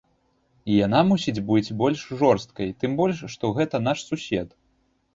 Яна 0.85 1.01
мусіць 1.09 1.43
быць 1.51 1.75
больш 1.83 1.99
жорсткай, 2.23 2.75
тым 2.83 2.91
больш 3.05 3.25
што 3.37 3.55
гэта 3.63 3.87
наш 3.93 3.99
сусед. 4.11 4.61